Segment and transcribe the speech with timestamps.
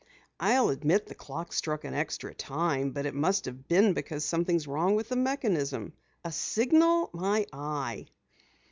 [0.39, 4.55] "I'll admit the clock struck an extra time, but it must have been because something
[4.55, 5.93] is wrong with the mechanism.
[6.25, 8.07] A signal, my eye!"